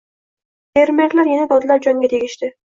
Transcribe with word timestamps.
Fermerlar 0.77 1.29
yana 1.33 1.45
dodlab 1.53 1.85
jonga 1.89 2.11
tegishdi 2.17 2.53